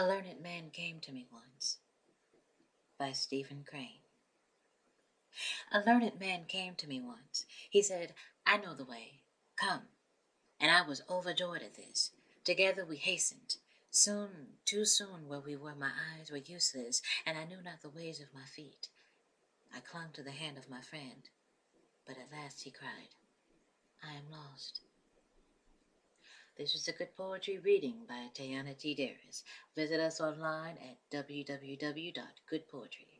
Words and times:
A 0.00 0.08
learned 0.08 0.40
man 0.40 0.70
came 0.70 0.98
to 1.00 1.12
me 1.12 1.26
once. 1.30 1.76
By 2.98 3.12
Stephen 3.12 3.66
Crane. 3.68 4.00
A 5.70 5.80
learned 5.80 6.18
man 6.18 6.46
came 6.46 6.74
to 6.76 6.88
me 6.88 7.02
once. 7.02 7.44
He 7.68 7.82
said, 7.82 8.14
I 8.46 8.56
know 8.56 8.72
the 8.72 8.86
way. 8.86 9.24
Come. 9.56 9.82
And 10.58 10.70
I 10.70 10.80
was 10.80 11.02
overjoyed 11.10 11.60
at 11.60 11.74
this. 11.74 12.12
Together 12.44 12.86
we 12.86 12.96
hastened. 12.96 13.56
Soon, 13.90 14.56
too 14.64 14.86
soon 14.86 15.28
where 15.28 15.40
we 15.40 15.54
were, 15.54 15.74
my 15.74 15.92
eyes 16.16 16.30
were 16.30 16.38
useless, 16.38 17.02
and 17.26 17.36
I 17.36 17.44
knew 17.44 17.60
not 17.62 17.82
the 17.82 17.90
ways 17.90 18.22
of 18.22 18.32
my 18.32 18.46
feet. 18.56 18.88
I 19.70 19.80
clung 19.80 20.12
to 20.14 20.22
the 20.22 20.30
hand 20.30 20.56
of 20.56 20.70
my 20.70 20.80
friend, 20.80 21.28
but 22.06 22.16
at 22.16 22.32
last 22.32 22.62
he 22.62 22.70
cried, 22.70 23.14
I 24.02 24.14
am 24.14 24.30
lost. 24.30 24.80
This 26.60 26.74
was 26.74 26.88
a 26.88 26.92
good 26.92 27.16
poetry 27.16 27.56
reading 27.56 28.04
by 28.06 28.28
Tayana 28.34 28.74
T. 28.74 28.94
Darris. 28.94 29.44
Visit 29.74 29.98
us 29.98 30.20
online 30.20 30.76
at 30.76 30.98
www.goodpoetry.org. 31.10 33.19